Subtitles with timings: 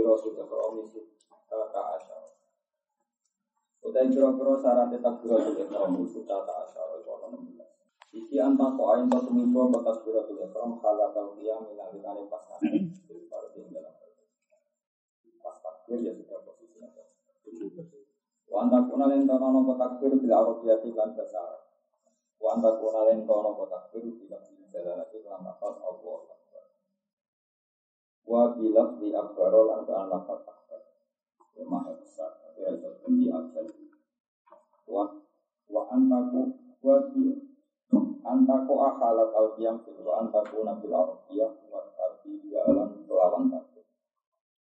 [0.00, 2.28] Ikrami sittata asyara.
[3.80, 4.08] Utai
[6.64, 8.16] asyara itu ana 16.
[8.16, 8.66] Iki anta
[9.70, 12.42] batas takbiratu ikram khala tawqiyam min alikane pas
[13.70, 13.94] dalam
[15.40, 16.40] pas ya sudah.
[18.50, 21.58] Wa kuna len tanono takbir bil arabiyati kan basara.
[22.42, 23.54] Wa anta kuna lan Allah
[25.86, 26.29] Akbar.
[28.28, 30.80] Wa bilaf di akbar lan lafaz akbar.
[31.56, 32.30] Ya maha besar.
[32.42, 33.64] Tapi ada seperti akbar.
[34.90, 35.04] Wa
[35.70, 36.40] wa antaku
[36.82, 37.30] wa bi
[38.26, 43.86] antaku akhalat al qiyam wa antaku nabil arabiyah wa tarbi ya alam lawan takbir.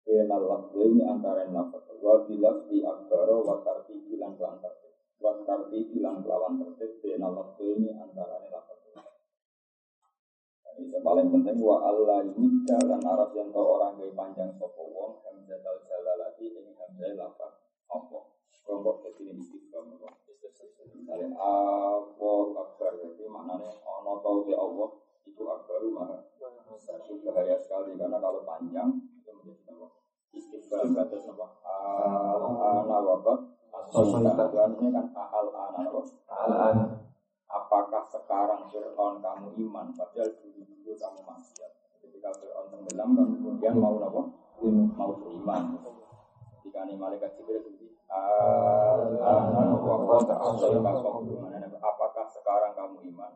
[0.05, 4.92] Benal lafzi antara lafaz wa bilaf di akbar wa tarbi bilang lawan takbir.
[5.20, 8.44] Wa tarbi bilang lawan takbir benal lafzi antara
[10.75, 14.83] lafaz yang paling penting wa Allah yudha dan Arab yang tau orang gay panjang sopo
[14.91, 17.55] wong hamzah al jalalati ing hamzah lafaz
[17.86, 18.19] apa?
[18.64, 24.91] Kelompok jadi istiqam misalnya Allah akbar jadi maknanya ono tau di Allah
[25.28, 26.19] itu akbaru maha
[26.75, 29.86] besar itu bahaya sekali karena kalau panjang itu menjadi nama.
[30.34, 33.41] Istiqam batas nama ana wabak
[33.75, 37.05] Asal kan al ana al ana
[37.55, 39.86] apakah sekarang Fir'aun kamu iman
[51.80, 53.33] apakah sekarang kamu iman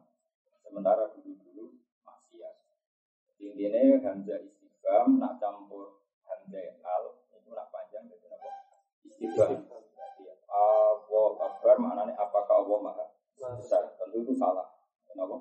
[0.63, 1.75] sementara dulu-dulu
[2.07, 2.55] maksiat
[3.43, 7.05] intinya hamzah istiqam nak campur hamzah al
[7.35, 8.51] itu nak panjang jadi apa
[9.07, 9.51] istiqam
[10.49, 13.07] Allah Akbar maknanya apakah Allah maha
[13.59, 14.67] besar tentu itu salah
[15.07, 15.39] kenapa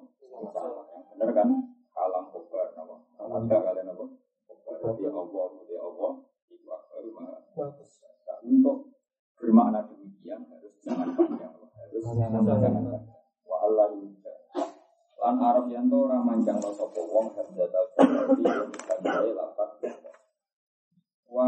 [0.53, 1.49] salah benar kan
[1.89, 4.05] kalam kobar kenapa ada kalian apa
[4.45, 6.11] kobar dia Allah dia Allah
[6.53, 7.37] itu akbar maha
[7.73, 8.13] besar
[8.45, 8.93] untuk
[9.37, 12.73] bermakna demikian harus jangan panjang harus jangan panjang
[13.45, 13.87] wa Allah
[15.17, 17.85] lan Arab yang tuh orang manjang lo sopo wong hamzah tau
[19.01, 19.69] jadi lapat
[21.27, 21.47] wa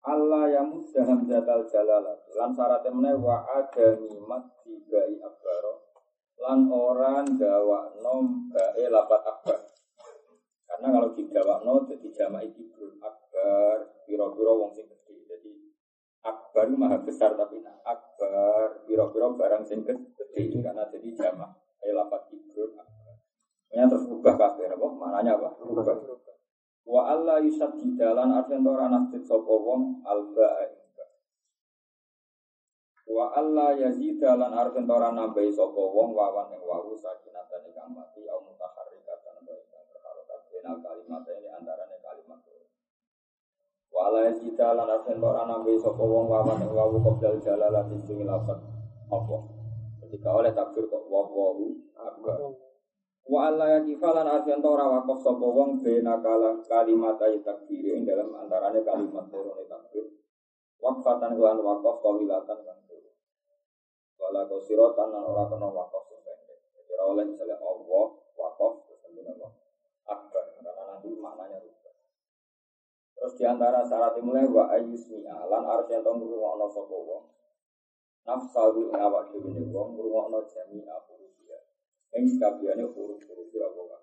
[0.00, 5.96] Allah yang mudah hamzatal jalalah lan syaratnya meneh wa ada mimat dibai akbaro
[6.44, 9.64] lan orang gawa nom bae lapat akbar.
[10.68, 15.52] Karena kalau digawa no jadi jamaah kibrul akbar biro-biro wong sing gede jadi
[16.20, 22.28] akbar maha besar tapi nah, akbar biro-biro barang sing gede karena jadi jamaah eh lapat
[22.28, 23.16] kibrul akbar.
[23.72, 24.86] Ini terus ubah kabeh apa?
[25.00, 25.56] Mananya apa?
[25.64, 25.96] Ubah
[26.84, 30.79] Wa Allah yusad di dalan artian ora nasjid sapa wong alba
[33.10, 38.22] Wa Allah yazida lan artian ora nambahi sapa wong wawan ing wawu sakinatan ingkang mati
[38.30, 42.38] au mutaharrikatan wa ingkang berharokat benal kalimat ini antarane kalimat
[43.90, 48.22] Wa Allah yazida lan artian ora nambahi sapa wong wawan ing wawu qabdal jalalati sing
[48.22, 48.62] lafat.
[49.10, 49.36] Apa?
[50.06, 52.38] Ketika oleh takbir kok wawu akbar
[53.30, 58.34] Wa alla yakifalan artian tora wakaf sapa wong bena kala kalimat ayat takbir ing dalam
[58.34, 60.02] antaranya kalimat turun takbir.
[60.82, 62.78] Wakfatan kelan wakaf kawilatan kan
[64.20, 66.60] Wala kosirotan lan ora kena wakaf sing pendek.
[66.76, 69.48] Jadi oleh misalnya Allah wakaf terus kemudian apa?
[70.04, 71.94] Akbar karena nanti maknanya rubah.
[73.16, 77.24] Terus di antara syarat mulai wa ayusmi'a lan artian tong ngrungokno sapa wong.
[78.28, 81.00] Nafsahu ing awak dhewe wong ngrungokno jami'a
[82.10, 84.02] yang sekabiannya huruf-huruf ya Allah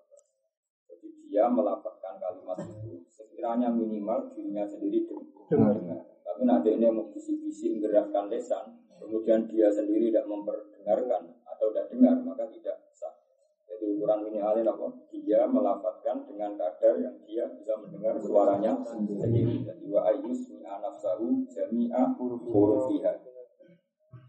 [0.88, 5.04] Jadi dia melapatkan kalimat itu sekiranya minimal dirinya sendiri
[5.52, 5.76] dengar.
[6.24, 12.14] Tapi nanti ini mau bisi-bisi menggerakkan lesan, kemudian dia sendiri tidak memperdengarkan atau tidak dengar,
[12.22, 13.14] maka tidak sah.
[13.66, 14.86] Jadi ukuran minimalnya apa?
[15.10, 19.60] Dia melapatkan dengan kadar yang dia bisa mendengar suaranya sendiri.
[19.66, 23.12] Jadi wa ayus mi anafsahu jami'a hurufiha.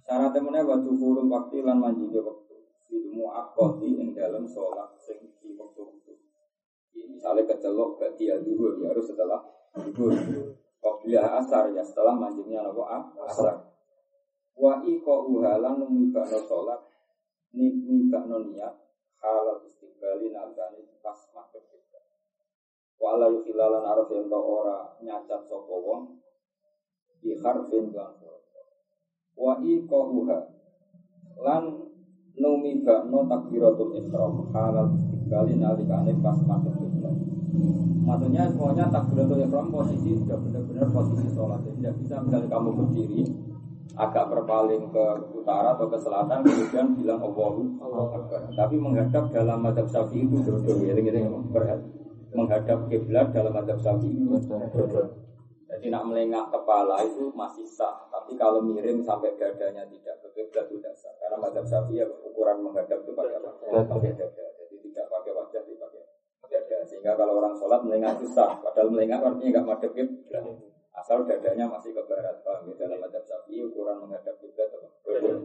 [0.10, 2.58] Syaratnya mana waktu huruf waktu lan manjiga waktu
[2.90, 6.18] ilmu akoti yang dalam sholat sing di waktu-waktu.
[7.14, 9.38] Misalnya kecelok berarti ya dulu ya harus setelah
[9.78, 10.18] duhur.
[10.82, 12.90] Qobliyah asar ya setelah mancingnya nopo
[13.22, 13.69] asar.
[14.60, 16.84] Wa iko uhalan numibakno sholat
[17.56, 18.76] no niat
[19.24, 21.80] halal istiqbali nalgani pas maghrib
[23.00, 26.20] Wala yukhilalan araf yang ora nyacat sapa wong
[27.24, 28.12] di harfin lan
[29.40, 30.40] wa iqahuha
[31.40, 31.64] lan
[32.36, 37.16] numi bakno takbiratul ihram halal istiqbali nalikane pas madhep kiblat.
[38.04, 41.64] Maksudnya semuanya takbiratul ihram posisi sudah benar-benar posisi sholat.
[41.64, 43.24] Jadi tidak bisa misalnya kamu berdiri
[44.00, 45.06] agak berpaling ke
[45.36, 47.84] utara atau ke selatan kemudian bilang Allahu
[48.16, 48.48] Akbar.
[48.56, 52.00] Tapi menghadap dalam madhab syafi'i itu dua ya, ini berhati
[52.32, 54.24] menghadap kiblat dalam adab syafi'i
[55.70, 58.10] jadi nak melengak kepala itu masih sah.
[58.10, 61.14] Tapi kalau miring sampai dadanya tidak ke kiblat tidak sah.
[61.22, 63.52] Karena madhab syafi'i ya, ukuran menghadap itu pakai apa
[63.86, 64.46] pakai dada.
[64.60, 66.02] Jadi tidak pakai wajah dipakai
[66.50, 66.78] dada.
[66.90, 68.58] Sehingga kalau orang sholat melengak itu sah.
[68.60, 70.44] Padahal melengak artinya nggak madhab kiblat
[71.00, 72.86] asal dadanya masih ke barat paham ya?
[72.86, 74.88] Dalam madhab syafi'i ukuran menghadap kiblat apa?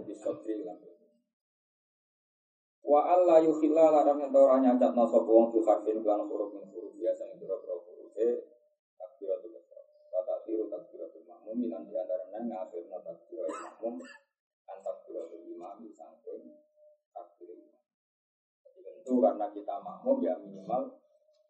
[0.02, 0.60] Di sotri
[2.84, 6.68] Wa Allah yukhilla larang yang ora nyacat no sapa wong fi harfin lan huruf min
[6.68, 6.92] huruf.
[7.00, 8.44] Biasa yang pira-pira huruf e
[9.00, 9.84] takbiratul ihram.
[10.12, 13.94] Wa takbiru takbiratul makmum lan di antaranya ngafirna takbiratul makmum
[14.68, 16.60] an takbiratul imam sampun
[17.16, 17.56] takbir
[18.68, 21.00] Jadi tentu karena kita makmum ya minimal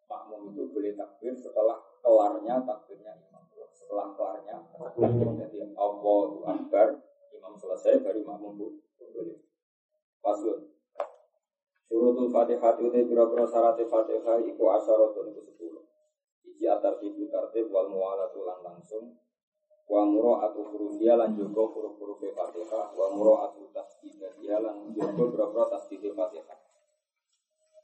[0.07, 3.34] makmum itu boleh takbir setelah kelarnya takbirnya imam.
[3.95, 5.29] Takbir.
[5.39, 6.99] Jadi Allahu Akbar
[7.31, 9.39] imam selesai baru makmum boleh.
[10.19, 10.67] Paslon.
[11.87, 15.85] Surutul Fatihah itu biro-biro syarat Fatihah iku asyaratun itu sepuluh.
[16.43, 19.15] Iji atar tibu tartib wal mu'alatu lan langsung.
[19.85, 22.97] Wa muro atu huruf dia lan jogo huruf-huruf Fatihah.
[22.97, 26.64] Wa muro atu tasdid dia lan jogo biro-biro tasdid Fatihah.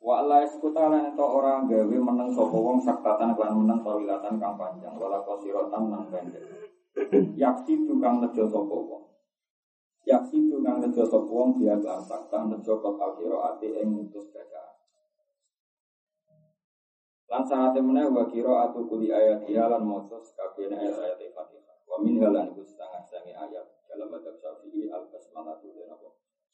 [0.00, 4.56] Wa Allah eskuta lan itu orang gawe menang sapa wong saktatan lan menang tawilatan kang
[4.56, 6.41] panjang wala qasirotan nang pendek.
[7.37, 9.11] Yaksi tukang nejo sapa wong.
[10.08, 14.75] Yaksi itu kang nejo sop wong dia kelan sakta nejo alkiro ati ing mutus bacaan.
[17.31, 21.76] Lan saat temene wa kiro atu kuli ayat dia lan mocos kabeh ayat ayat Fatihah.
[21.87, 26.08] Wa min halan iku setengah setengah ayat dalam madhab Syafi'i al basmalah itu dan apa?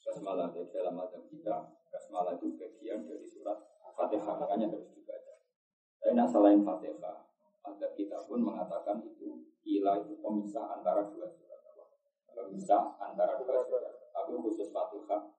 [0.04, 1.56] Basmalah dalam madhab kita.
[1.96, 3.56] Basmalah itu bagian dari surat
[3.96, 5.40] Fatihah makanya harus dibaca.
[5.96, 7.24] Tapi nak selain Fatihah,
[7.64, 11.56] ada kita pun mengatakan itu ilah itu pemisah antara dua surat
[12.52, 14.12] bisa antara dua surat.
[14.12, 15.32] Tapi khusus Fatihah,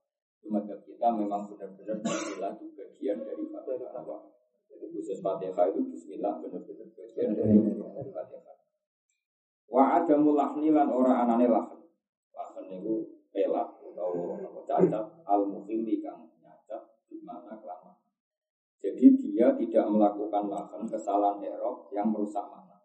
[0.50, 4.22] madhab kita memang benar-benar Bismillah itu bagian dari Fatihah.
[4.74, 7.54] Jadi khusus Fatihah itu Bismillah benar-benar bagian dari
[8.10, 8.58] Fatihah.
[9.70, 11.86] Wa ada mulahni lan ora anane lahan.
[12.34, 17.98] Lahan itu pelak atau cacat al muhimi kang nyacat di mana kelamaan.
[18.88, 22.80] Jadi dia tidak melakukan lahan kesalahan erok yang merusak mana.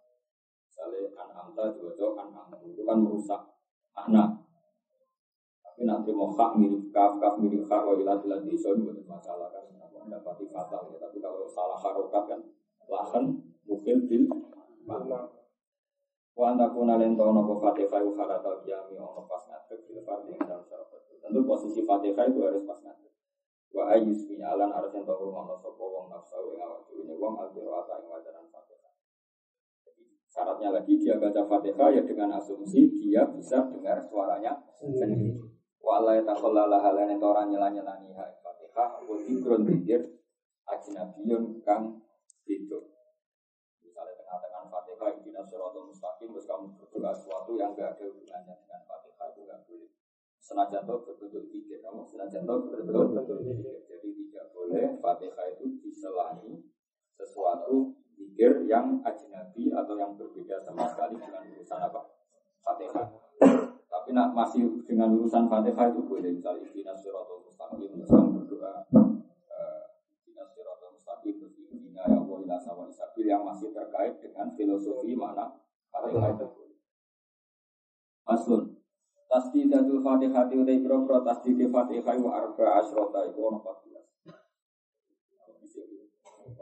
[0.67, 3.39] Misalnya an'amta juga an'amta itu kan merusak
[3.95, 4.43] anak.
[5.63, 9.07] Tapi nanti mau hak mirip kaf kaf mirip kaf wa ilat ilat di itu bukan
[9.07, 9.63] masalah kan
[10.03, 10.99] mendapati fatal ya.
[10.99, 12.41] Tapi kalau salah harokat kan
[12.91, 14.27] lahan mungkin bil
[14.83, 15.31] mana.
[16.35, 20.67] Wa anta kuna lento nopo fatihah yu halatal jami ono pas ngadeg bil fardhi dalam
[20.67, 20.91] syarat
[21.23, 23.13] Tentu posisi fatihah itu harus pas ngadeg.
[23.73, 28.03] Wa ayyusmi alan harus yang tahu ngono sapa wong nafsu ing awak dhewe wong al-qiraata
[28.03, 28.93] ing wajaran fatihah.
[30.27, 35.39] Syaratnya lagi dia baca Fatihah ya dengan asumsi dia bisa dengar suaranya sendiri.
[35.79, 40.03] Wa ya takhallala halane orang nyela-nyelani Fatihah wa dzikrun dzikir
[40.67, 42.03] ajnabiyun kang
[42.49, 42.81] itu.
[43.85, 48.81] Misalnya tengah-tengah Fatihah inna siratal mustaqim terus kamu berdoa sesuatu yang enggak ada hubungannya dengan
[48.89, 49.91] Fatihah itu enggak boleh.
[50.43, 53.85] Senajan toh berbentuk pikir, kamu senajan toh berbentuk pikir.
[53.85, 56.73] Jadi tidak boleh Fatihah itu diselahi
[57.23, 62.01] sesuatu zikir yang ajnabi atau yang berbeda sama sekali dengan urusan apa?
[62.67, 63.07] Fatihah.
[63.87, 69.85] Tapi nak masih dengan urusan Fatihah itu boleh misalnya ikhlas siratal mustaqim misalnya berdoa eh,
[70.51, 75.55] siratal mustaqim berdoa ya Allah ila sawa isabil yang masih terkait dengan filosofi mana
[75.95, 76.79] Fatihah itu boleh.
[78.27, 78.83] Asun
[79.31, 83.41] Tasdidatul Fatihah itu biro-biro tasdidul Fatihah wa arba asrota itu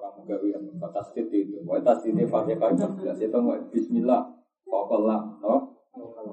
[0.01, 1.61] 14 orang gawean batas titik itu.
[1.61, 3.19] Mau tasdid fatihah itu jelas.
[3.21, 4.23] Itu mau Bismillah
[4.65, 5.55] Fakallah no?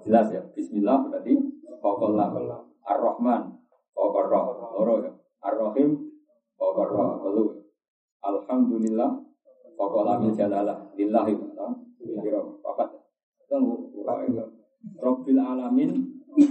[0.07, 1.36] Jelas ya Bismillah berarti
[1.83, 2.31] Fakallah
[2.88, 3.41] Ar-Rahman
[3.91, 5.12] Fakarrah loro ya.
[5.43, 5.89] Ar-Rahim
[6.55, 7.67] Fakarrah lalu
[8.24, 9.12] Alhamdulillah
[9.75, 10.88] Fakallah min jalalah.
[10.95, 11.33] Lillahi
[12.24, 12.89] Kira papat
[13.51, 13.91] Tunggu
[14.97, 15.91] Rabbil Alamin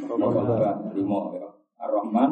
[0.05, 1.49] Fakallah Lima ya.
[1.81, 2.31] Ar-Rahman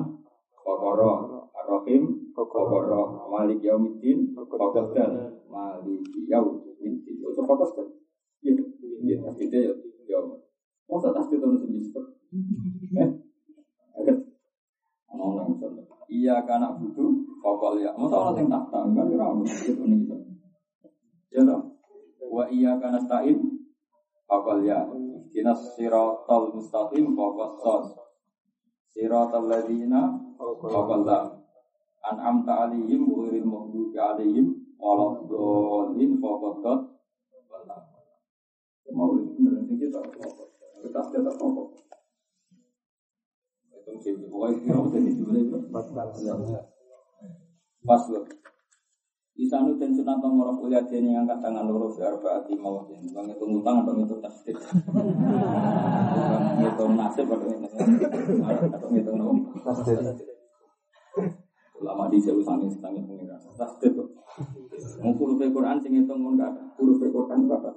[0.60, 3.03] Fakarrah Ar-Rahim Kokoro
[3.34, 5.10] Malik Yaumiddin Kokosdan
[5.50, 7.02] Malik Yaumiddin.
[7.02, 7.90] Itu Kokosdan
[8.46, 8.62] Iya
[9.02, 9.72] Iya Tasdidnya ya
[10.06, 10.18] Ya
[10.86, 12.00] Masa tasdid itu
[12.94, 13.08] Eh?
[13.98, 14.18] Agak
[15.10, 17.10] Ngomong misalnya Iya karena butuh
[17.42, 17.90] Kokol ya.
[17.98, 20.00] Masa orang yang tak tahu Kan kira Itu nih
[21.34, 21.60] Ya tak
[22.54, 23.38] iyyaka nasta'in
[24.24, 24.86] Fakal ya.
[25.34, 27.84] Ihdinas siratal mustaqim Fakal sod
[28.94, 31.02] Siratal ladina Fakal
[32.04, 34.46] la An'amta alihim Ghairil maghdubi alihim
[34.76, 36.80] Waladhdallin Fakal dot
[38.94, 40.44] Mau ini kita kita?
[43.72, 45.58] Itu sih pokoknya kita jadi dulu
[47.84, 48.24] Pas loh.
[49.34, 53.34] Di sana dan sunat nomor kuliah yang angkat tangan loro di arbaati mau jadi bang
[53.34, 54.56] itu ngutang atau itu tasdid.
[56.62, 57.66] Itu nasib atau itu
[58.46, 60.22] atau itu nom tasdid.
[61.84, 63.92] Lama di jauh sangi sangi pengiran tasdid.
[65.04, 67.70] Mau huruf Quran sing itu mun kata huruf Quran kata.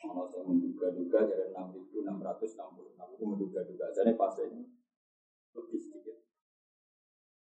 [0.00, 3.92] Kalau saya menduga-duga dari enam ribu enam ratus enam puluh enam itu menduga-duga.
[3.92, 4.64] Jadi pas ini
[5.52, 6.24] lebih sedikit.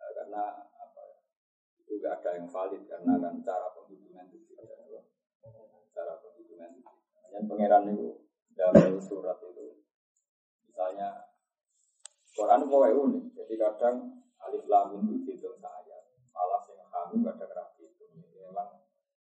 [0.00, 0.44] Nah, karena
[1.90, 5.04] juga ada yang valid karena kan cara penghitungan itu ada
[5.92, 6.80] cara penghitungan
[7.28, 9.84] dan pangeran itu dalam surat itu
[10.64, 11.34] misalnya
[12.30, 13.96] Quran mau unik jadi kadang
[14.50, 16.02] alif lam itu dihitung saya.
[16.34, 18.04] Malah yang kami kadang rapi itu.
[18.34, 18.82] Memang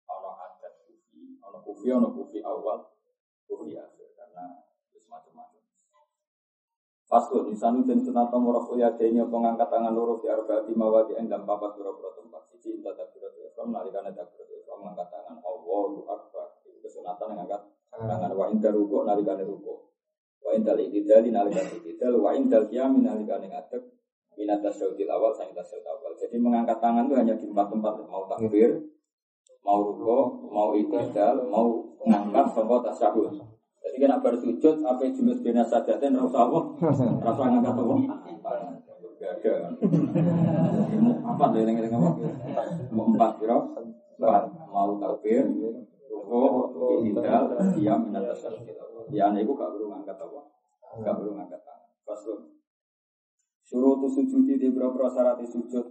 [0.10, 2.90] ono adat kufi ono kufi ono kufi awal
[3.46, 5.62] kufi akhir karena itu macam-macam.
[7.06, 11.78] Pasul di sana dan sunat nomor kuliahnya pengangkat tangan lurus di arbaati mawadi dan papat
[11.78, 12.42] berapa tempat.
[12.50, 15.38] Siji inta takbirat ihram nalikan takbirat ihram mengangkat tangan.
[15.46, 16.58] Allahu akbar.
[16.66, 17.62] Itu kesunatan yang angkat
[17.94, 18.32] tangan.
[18.34, 19.92] Wa inda ruku nalikan ruku.
[20.42, 24.01] Wa inda itidal nalikan itidal wa inda qiyam nalikan ngadeg
[24.42, 28.26] minat tasyahudil awal sang tasyahud awal jadi mengangkat tangan itu hanya di empat tempat mau
[28.26, 28.82] takbir
[29.62, 35.98] mau ruku mau itidal mau mengangkat sampai tasyahud jadi kena bersujud, apa jenis bina saja
[35.98, 36.60] dan rasa apa?
[37.26, 37.94] Rasa ngangkat apa?
[39.18, 39.54] Gak ada.
[41.26, 42.10] Apa tuh yang apa?
[42.94, 43.58] Mau empat kira?
[44.22, 44.44] Empat.
[44.70, 45.46] Mau takbir,
[46.08, 47.44] rukuk, hidal,
[47.74, 48.54] diam, minat dasar.
[49.10, 50.40] Ya, itu gak perlu ngangkat apa?
[51.02, 51.90] Gak perlu ngangkat tangan.
[52.06, 52.40] Paslon.
[53.72, 55.86] Suruh tu sujud di beberapa syarat sujud.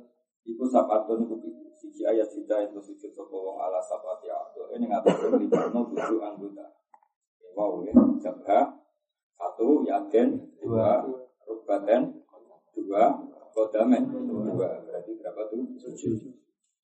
[0.45, 1.41] Iku sapatun iku
[1.81, 4.69] siji ayat juta itu sujud sapa wong ala sapati abdo.
[4.77, 6.77] Ini ngatur libatno tujuh anggota.
[7.57, 7.97] Wow, ya.
[8.21, 8.69] Jabha,
[9.33, 11.09] satu, yaden, dua,
[11.49, 12.21] rubaten,
[12.77, 13.17] dua,
[13.57, 14.85] kodamen, dua.
[14.85, 15.65] Berarti berapa tuh?
[15.81, 16.37] Tujuh.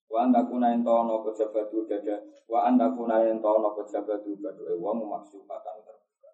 [0.09, 2.25] Wa anta kuna ento ana pejabatu dada.
[2.49, 6.31] Wa anta kuna ento ana pejabatu badoke wong maksudatan terbuka.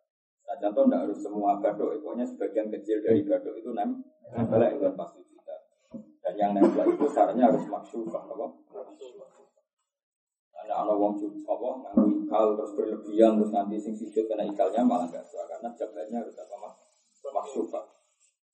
[0.48, 4.00] Nah, contoh tidak harus semua badok, pokoknya sebagian kecil dari badok itu nem,
[4.32, 5.56] nempel itu pasti kita.
[6.24, 8.48] Dan yang nempel itu syaratnya harus maksufah, apa?
[10.64, 15.12] Ada anak wong apa nganggu ikal terus berlebihan terus nanti sing sujud kena ikalnya malah
[15.12, 16.72] gak suka karena jabatnya harus apa
[17.28, 17.84] maksufah.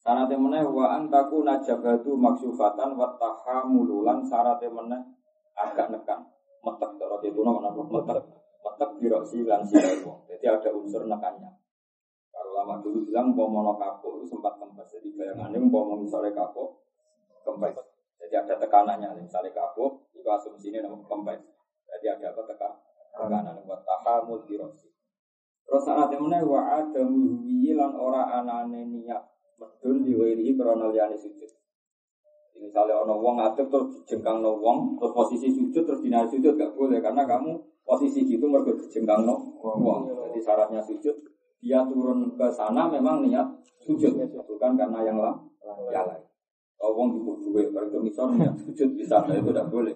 [0.01, 5.05] Syarat meneh wa antaku najabatu maksufatan wa tahamululan syarat meneh
[5.53, 6.25] agak nekan
[6.65, 8.25] metek cara itu nama metek
[8.65, 11.58] metek biroksi lan sirai Jadi ada unsur nekannya.
[12.59, 14.91] Kalau lama dulu bilang mau kapok itu sempat kempes.
[14.91, 16.75] Jadi bayangannya mau misalnya kapok
[17.47, 17.79] kempes.
[18.19, 21.39] Jadi ada tekanannya misalnya kapok itu asumsinya nama kempes.
[21.87, 22.75] Jadi ada apa tekan
[23.15, 24.91] tekanan buat tahamul dirosi.
[25.63, 29.23] Terus saat mana wa ada lan ora anane niat
[29.55, 31.51] medun diwiri krono sujud.
[32.59, 36.75] Misalnya ono wong ngadep terus jengkang no wong terus posisi sujud terus dinari sujud gak
[36.75, 37.55] boleh karena kamu
[37.87, 40.11] posisi gitu mergo jengkang no wong.
[40.11, 43.47] Jadi syaratnya sujud dia turun ke sana memang niat
[43.83, 44.15] sujud
[44.47, 45.37] bukan karena yang lain.
[45.91, 46.23] Yang lain.
[46.79, 49.91] Oh, wong di duwe, kalau misalnya niat sujud bisa, itu tidak boleh.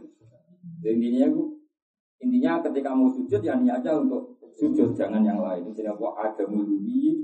[0.84, 1.54] Jadi intinya itu
[2.24, 5.68] Intinya ketika mau sujud ya niatnya untuk sujud jangan yang lain.
[5.76, 7.20] Jadi apa ada mulubi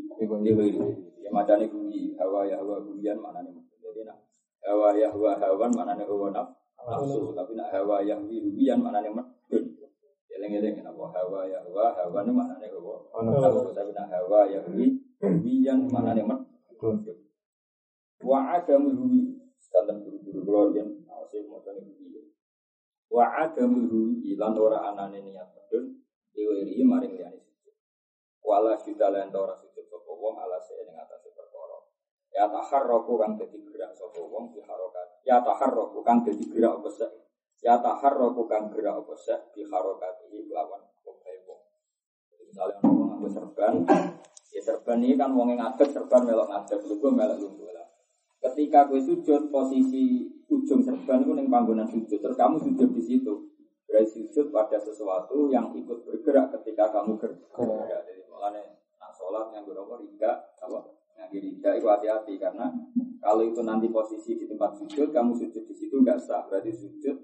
[1.23, 3.55] Ya macamnya bunyi hawa ya hawa bunyian mana nih?
[3.79, 4.17] Jadi nak
[4.65, 7.31] hawa ya hawa hawan mana nih hawa nafsu.
[7.31, 9.13] Tapi nak hawa ya bunyian mana nih
[10.39, 10.63] medun.
[10.63, 12.95] Eleng-eleng apa hawa ya hawa hawan mana nih hawa
[13.27, 13.75] nafsu.
[13.75, 17.03] Tapi nak hawa ya bunyian mana nih medun.
[18.23, 19.35] Wa ada mulubi.
[19.59, 20.87] Standar guru-guru keluarga.
[21.11, 21.83] Awas mau tanya
[23.09, 25.97] wa adamul ilan ora anane niat medun
[26.29, 27.73] diwiri maring liyane sujud
[28.45, 31.89] wala syuda lan ora sujud sapa wong ala sing ing atase perkara
[32.29, 36.89] ya taharraku kang dadi gerak sapa wong di harokat ya taharraku kang dadi gerak apa
[36.93, 37.09] sek
[37.59, 41.61] ya taharraku kang gerak apa sek di harokat iki lawan obahe wong
[42.47, 43.73] misalnya wong nganggo serban
[44.55, 47.69] ya serban ini kan wong ngadeg serban melok ngadeg lugu melok lugu
[48.39, 52.23] Ketika gue sujud, posisi ujung serban itu neng panggonan sujud.
[52.23, 53.51] Terus kamu sujud di situ.
[53.83, 58.07] Berarti sujud pada sesuatu yang ikut bergerak ketika kamu bergerak.
[58.07, 58.63] Jadi mulanya
[58.95, 60.79] nah sholat yang berapa riga, apa
[61.19, 62.71] yang riga itu hati-hati karena
[63.19, 66.47] kalau itu nanti posisi di tempat sujud, kamu sujud di situ nggak sah.
[66.47, 67.15] Berarti sujud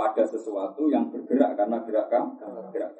[0.00, 2.40] pada sesuatu yang bergerak karena gerak kamu
[2.72, 2.92] gerak.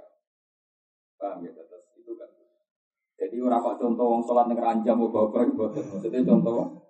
[1.17, 1.53] Paham ya?
[1.57, 2.29] Terus itu kan.
[3.17, 5.81] Jadi orang kok contoh wong sholat ning ranjam mau bawa boten.
[5.81, 6.85] Maksudnya contoh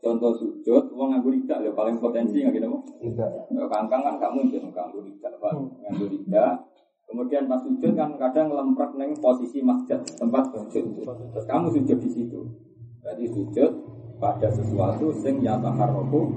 [0.00, 2.72] contoh sujud, wong nganggo lidak lho paling potensi nggak gitu.
[3.04, 3.52] Tidak.
[3.68, 5.52] Kangkang kan gak mungkin nganggo lidak, Pak.
[5.52, 6.56] Nganggo lidak.
[7.04, 11.04] Kemudian pas sujud kan kadang ngelemprak neng posisi masjid tempat sujud.
[11.04, 12.40] Terus kamu sujud di situ.
[13.04, 13.70] Berarti sujud
[14.16, 16.32] pada sesuatu sing nyata haroku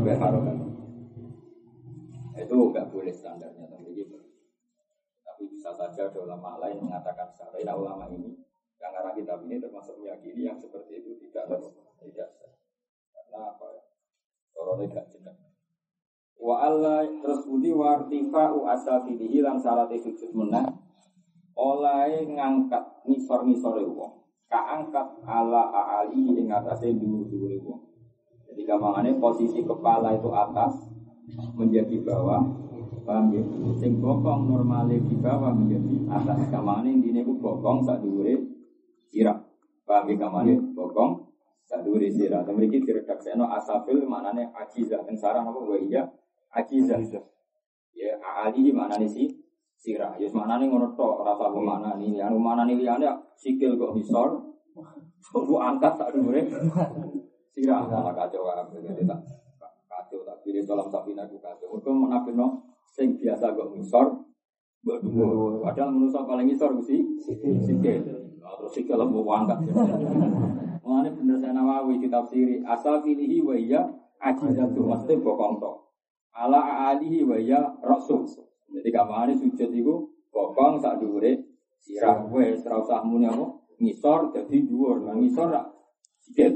[0.00, 0.63] berharokan.
[2.34, 4.18] Itu nggak boleh standarnya tapi gitu.
[5.22, 8.44] Tapi bisa saja ada ulama lain mengatakan secara nah, ulama ini
[8.84, 11.50] arah kitab ini termasuk meyakini yang seperti itu tidak
[12.00, 12.52] tidak sah.
[13.12, 13.82] Karena apa ya?
[14.60, 15.36] Orangnya tidak jenak.
[16.38, 20.68] Wa Allah terus budi wartifa u asafidihi lan salate sujud menah
[21.54, 27.82] oleh ngangkat nisor-nisore wong kaangkat ala aali ing atase dhuwur-dhuwure wong.
[28.46, 30.93] Jadi gampangane posisi kepala itu atas
[31.56, 32.42] menjadi bawah.
[33.04, 33.42] Paham ya?
[33.76, 36.48] Sing bokong normale di bawah menjadi atas.
[36.48, 38.32] Gampangane intine ku bokong sak dhuwure
[39.12, 39.36] sirah.
[39.84, 41.20] Paham ya gampangane bokong
[41.68, 42.44] sak dhuwure sirah.
[42.44, 45.04] Tapi iki diredaksekno asafil maknane ajizah.
[45.08, 46.08] Ing sarang apa wa iya
[46.56, 47.00] ajizah.
[47.92, 49.28] Ya aali maknane sih
[49.76, 50.16] sirah.
[50.16, 52.16] Ya nih ngono tok, ora tau maknani.
[52.24, 53.04] Anu maknani liyane
[53.36, 54.40] sikil kok misor.
[55.28, 56.40] Bu angkat tak dure.
[57.52, 58.80] Sirah malah kacau kabeh.
[59.04, 59.43] Tak
[60.74, 61.78] dalam sapina ku kacau.
[61.78, 62.46] Mergo menapino
[62.90, 64.26] sing biasa kok misor.
[64.84, 68.02] Padahal manusia paling misor mesti sikil.
[68.42, 69.62] Terus sikil mau angkat.
[70.84, 73.88] Mengenai bener saya nawawi kitab siri asal filihi wa iya
[74.20, 75.88] ajizatu mesti bokong tok.
[76.36, 78.28] Ala alihi wa iya rasul.
[78.68, 79.94] Jadi kamane sujud itu
[80.28, 81.40] bokong sak dhuwure
[81.80, 83.48] sirah wis ora usah muni apa
[83.80, 85.08] ngisor dadi dhuwur.
[85.08, 85.72] Nah ngisor rak
[86.20, 86.52] sikit.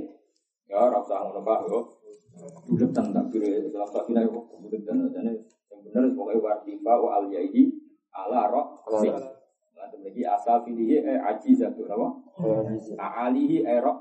[0.69, 1.59] Ya ora usah ngono Pak.
[2.69, 7.75] Buletan tak kira dalam sakina yo buletan jane yang bener pokoke wartifa wa al yaidi
[8.15, 8.47] ala
[9.01, 9.15] sik.
[9.75, 12.09] Nanti lagi asal filihi e ajizatu napa?
[12.99, 13.95] Alihi e ra.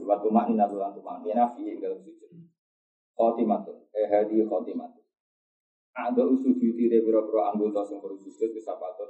[0.00, 2.30] Waktu maknina tulan tumak Kena fi dalam sujud.
[3.14, 3.76] Khotimatun.
[3.92, 5.04] Eh hadi khotimatun.
[5.90, 8.60] Ada beauty de biro-biro anggota sing sujud itu.
[8.64, 9.04] Bado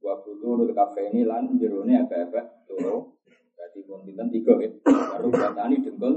[0.00, 2.40] wa nul ini lan jerone apa-apa.
[3.70, 4.70] Berarti pinten tiga ya.
[4.86, 6.14] Baru batani dengkul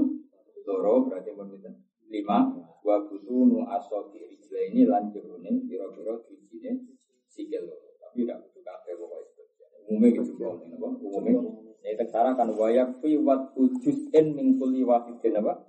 [0.66, 1.74] loro berarti pinten
[2.10, 2.38] lima.
[2.84, 6.82] Wa kudu nu asoti rijla ini lan jerone biro-biro dijine
[7.30, 7.94] sikil loro.
[8.02, 9.66] Tapi tidak butuh kafe pokoknya.
[9.84, 10.56] Umumnya gitu bang,
[11.00, 11.40] umumnya.
[11.84, 15.64] Ini teksara kan wayak fi wat ujus en mingkuli wafidin apa?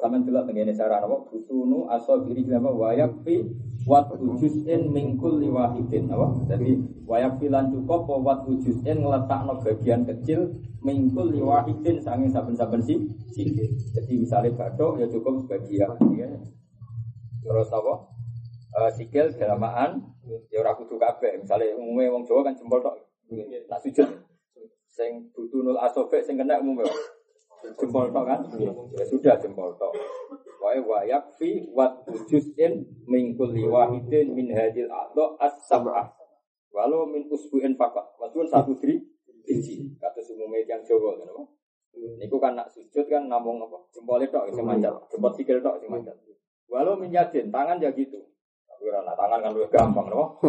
[0.00, 3.40] Sama delok tengene cara apa busunu asal diri apa wayak fi
[3.84, 6.32] wat ujusin mingkul liwahidin apa?
[6.48, 12.96] Jadi wayak lan cukup wat ujusin ngletakno bagian kecil mingkul liwahidin sanging saben-saben si
[13.92, 15.96] jadi misalnya batok ya cukup sebagian.
[16.16, 16.28] Ya.
[17.44, 18.08] terus apa?
[18.74, 21.44] Uh, sikil ya ora kudu kabeh.
[21.44, 22.96] Misalnya umumnya wong Jawa kan jempol tok
[23.68, 24.08] tak sujud.
[24.88, 26.88] Sing butunul asobe sing kena umumnya
[27.72, 28.40] jempol tok kan?
[28.92, 29.92] Ya sudah jempol tok.
[30.60, 32.04] Wae wayak fi wat
[32.60, 36.12] in mingkul liwahidin min hadil atau as-sab'ah.
[36.74, 38.04] Walau min usbu'in fakat.
[38.20, 38.98] Maksudnya satu diri
[39.44, 39.94] biji.
[40.00, 41.42] Kata umumnya yang Jawa kan apa?
[41.94, 43.78] Niku kan nak sujud kan namung apa?
[43.94, 46.16] Jempol tok sing manjat, jempol sikil tok sing manjat.
[46.68, 48.18] Walau minyadin tangan ya gitu.
[48.66, 50.40] Tapi ora tangan kan lebih gampang loh.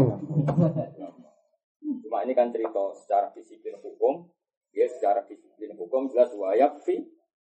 [2.01, 4.34] Cuma ini kan cerita secara disiplin hukum Ya secara disiplin
[5.95, 6.99] hukum jelas wayak fi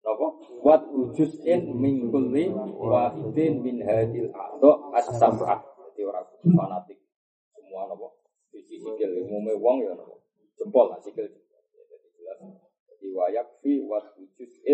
[0.06, 0.26] Apa?
[0.62, 5.58] Wat ujusin min kulli wahidin min hadil atau as-sab'ah.
[5.98, 7.02] Orang fanatik.
[7.50, 8.14] Semua apa?
[8.54, 9.26] Sisi sikil.
[9.26, 10.14] Umumnya wong ya apa?
[10.54, 11.26] Jempol lah sikil.
[11.26, 12.38] Jadi jelas.
[12.86, 14.14] Jadi wayak fi wat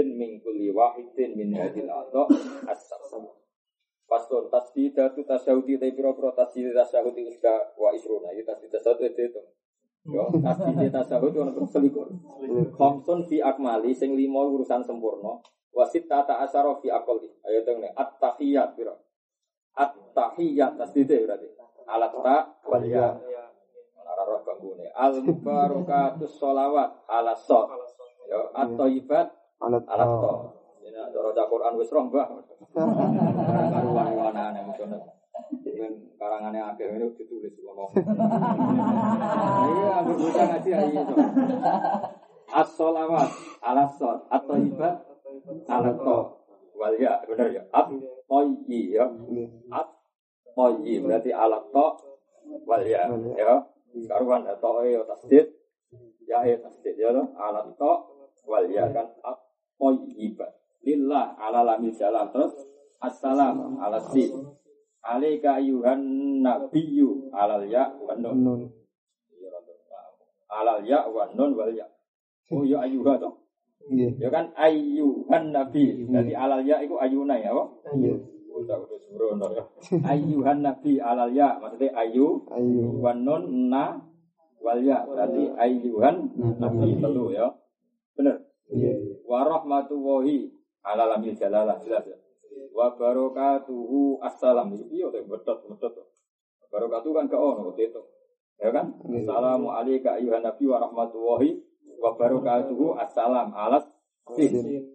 [0.05, 2.29] min kulli wahidin min hadil atau
[2.68, 3.40] as-sab'ah.
[4.05, 7.33] Pastor tu tasyahudi tapi pura-pura tasdidah tasyahudi
[7.81, 8.37] wa isruna.
[8.37, 9.40] Itu tasdidah tasyahudi itu.
[10.02, 12.10] Yo, tasbih tasawuf ono terus selikur.
[12.74, 15.38] Khamsun fi akmali sing lima urusan sempurna.
[15.70, 17.30] Wasit tata asyara fi aqli.
[17.46, 18.98] Ayo teng at-tahiyat pira.
[19.78, 21.46] At-tahiyat tasbih berarti.
[21.86, 23.14] Alat ta wal ya.
[24.02, 24.90] Ora roh banggune.
[24.90, 27.70] Al barakatus sholawat ala sot.
[28.26, 29.30] Yo, at-thayyibat
[29.62, 30.34] alat to.
[30.82, 32.26] Ini ada Quran wis roh, Mbah.
[33.70, 34.66] Karuan ana
[35.62, 37.90] dengan karangannya akhir ini ditulis ngomong.
[39.62, 41.14] Iya, aku bisa ngaji aja itu.
[42.52, 43.31] As-solawat
[43.64, 44.96] ala sol atau ibad
[45.70, 46.18] ala to
[46.76, 47.62] wal ya benar ya.
[47.72, 47.88] At
[48.28, 49.09] toyi ya
[49.72, 49.88] at
[50.52, 51.87] toyi berarti ala to
[52.68, 53.09] wal ya.
[53.38, 53.57] Ya.
[54.09, 55.48] Karuan atau ya tasdid.
[56.28, 57.92] Ya ya tasdid ya ala to
[58.44, 59.09] wal ya kan?
[59.24, 59.38] At
[59.81, 60.37] toyi
[60.83, 62.52] lillah ala lamil jalan terus
[62.98, 63.98] assalam ala
[65.02, 65.98] Alaika ayuhan
[66.46, 68.70] nabiyyu alal ya wa nun.
[69.34, 69.50] Iya.
[70.46, 71.90] Alal ya wa nun wal ya.
[72.54, 73.42] Oh ya ayuha toh.
[73.90, 74.14] Nggih.
[74.22, 76.06] Ya kan ayuhan nabi.
[76.06, 77.64] Jadi alal ya iku ayuna ya, apa?
[77.98, 78.14] Nggih.
[78.52, 79.64] Udah udah sembrono ya.
[80.06, 83.02] Ayuhan nabi alal ya maksudnya ayu Ayu.
[83.02, 83.98] wa nun na
[84.62, 85.02] wal ya.
[85.02, 86.30] Berarti ayuhan
[86.62, 87.50] nabi telu ya.
[88.14, 88.38] Bener.
[88.70, 89.26] Nggih.
[89.26, 90.46] Wa rahmatullahi
[90.86, 92.21] ala lamil jalalah jelas ya.
[92.72, 94.72] Wa barakatuhu assalam.
[94.88, 95.94] Iya teh betot betot.
[96.72, 98.02] Barakatuh kan ke ono itu.
[98.56, 98.96] Ya kan?
[99.04, 99.28] Nggih.
[99.28, 101.61] Assalamu alayka ayuhan nabi wa rahmatullahi
[102.00, 103.85] wa barakatuhu assalam alas
[104.32, 104.88] sin.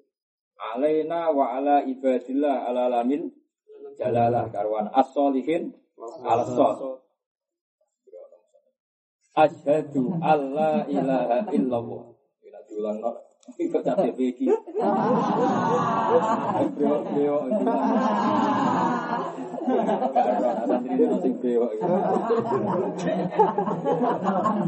[0.58, 3.30] Alaina wa ala ibadillah ala lamil
[3.94, 5.70] jalalah karwan as-solihin
[6.26, 7.06] ala sol.
[9.38, 12.04] Asyhadu alla ilaha illallah.
[12.42, 12.98] Kita diulang
[13.48, 14.48] iki pecah dhewe iki.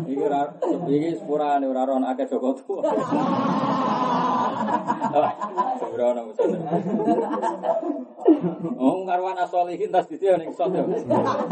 [0.09, 0.41] Iki ora
[0.87, 2.81] iki sporane ora ron akeh Joko tuwa.
[5.79, 6.57] Sembrono musane.
[8.79, 10.87] Oh, karwan as-solihin tas dite ning sot yo.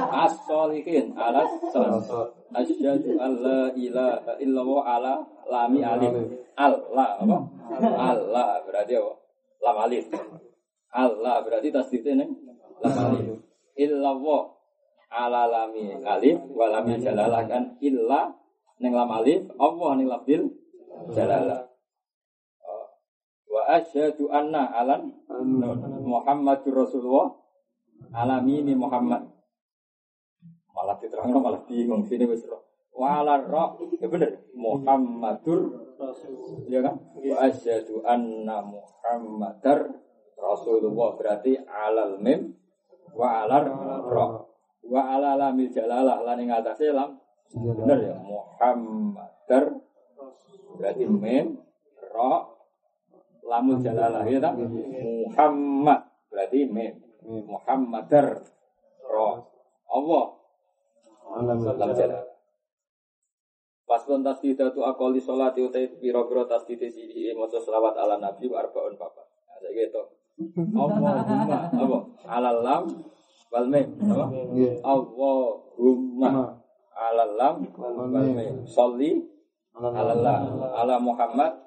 [0.08, 2.32] As-solihin alas sol.
[2.56, 5.14] Asyhadu an la ilaha illallah ala
[5.52, 6.16] lami alif.
[6.56, 7.38] Allah apa?
[7.84, 9.14] Allah berarti apa?
[9.64, 10.06] Lam alif.
[10.96, 12.32] Allah berarti tasdidnya ning
[12.80, 13.44] lam alif.
[13.76, 14.42] Illallah
[15.12, 18.32] ala lami alif wa lam jalalah kan illa
[18.80, 20.48] ning lam alif Allah ning lafzil
[21.12, 21.67] jalalah.
[23.58, 25.10] Wa asyhadu anna alan
[26.06, 27.34] Muhammadur Rasulullah
[28.14, 29.26] alami ini Muhammad.
[30.78, 32.06] Malah diterangno malah bingung.
[32.06, 32.46] Sini wis.
[32.94, 33.82] Wa ala roh.
[33.98, 34.46] Ya bener.
[34.54, 35.74] Muhammadur
[36.70, 37.02] ya kan?
[37.18, 39.90] Wa asyhadu anna Muhammadar
[40.38, 41.18] Rasulullah.
[41.18, 42.54] Berarti alal mim
[43.18, 43.66] wa alar
[44.06, 44.54] roh.
[44.86, 46.22] Wa ala lamil jalalah.
[46.22, 47.18] Lan ing atase lam.
[47.58, 48.16] Bener ya?
[48.22, 49.82] Muhammadar
[50.78, 51.58] berarti mim
[52.14, 52.57] roh
[53.48, 54.54] lamul jalalah ya tak?
[54.60, 56.00] Muhammad.
[56.28, 56.92] Berarti mim
[57.24, 58.44] Muhammadar.
[59.08, 59.48] Roh
[59.88, 60.26] Allah.
[61.44, 61.60] Lam
[61.96, 62.28] jalalah.
[63.88, 69.24] Paslon tasdida tu akoli sholat utai piro-piro tasdida sidi maca selawat ala nabi arbaun papa.
[69.24, 70.04] Nah, saya gitu.
[70.76, 71.24] Allahumma
[71.72, 71.98] apa?
[72.28, 72.84] Alal lam
[73.48, 73.88] wal mim.
[74.04, 74.26] Apa?
[74.84, 76.30] Allahumma.
[76.92, 78.68] Alal lam wal mim.
[78.68, 79.24] Sholli
[79.80, 80.42] alal lam.
[80.68, 81.67] ala Muhammad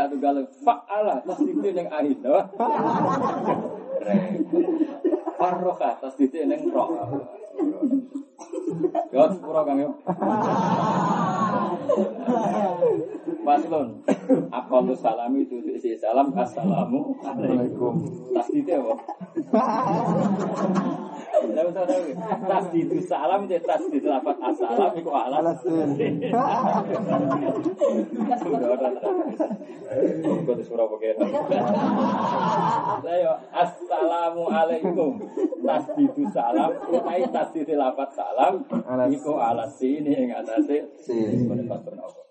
[0.00, 2.40] Ya tuh galau fa'ala tasdidin yang akhir no?
[5.36, 6.88] Farroka tasdidin yang roh.
[9.12, 9.92] Yo sepuro kang yo.
[13.44, 14.00] Paslon
[14.48, 18.00] Aku salam itu isi salam Assalamu alaikum.
[18.32, 18.96] Tasdidin apa?
[21.68, 22.16] Tahu.
[22.48, 25.60] Tasdid salam dia tasdid lafaz assalam iku alas.
[30.24, 31.20] Kau tu surah pakai.
[33.04, 35.20] Ayo assalamu alaikum.
[35.60, 38.64] Tasdid salam utai tasdid lafaz salam
[39.12, 40.88] iku alas sini yang atasnya.
[40.96, 41.44] Sin.
[41.44, 42.29] Mana pastor apa?